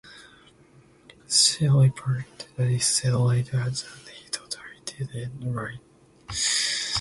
[1.29, 5.77] She reportedly said later that he "totally did it right".